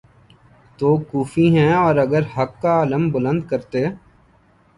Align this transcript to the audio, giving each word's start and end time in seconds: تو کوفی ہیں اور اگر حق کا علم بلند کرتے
تو 0.79 0.89
کوفی 1.09 1.45
ہیں 1.57 1.73
اور 1.75 1.95
اگر 2.05 2.23
حق 2.35 2.61
کا 2.61 2.81
علم 2.81 3.09
بلند 3.11 3.41
کرتے 3.49 3.85